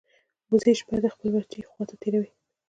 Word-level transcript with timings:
وزې 0.49 0.73
شپه 0.79 0.95
د 1.03 1.05
خپل 1.13 1.27
بچي 1.33 1.61
خوا 1.69 1.83
ته 1.89 1.95
تېروي 2.01 2.29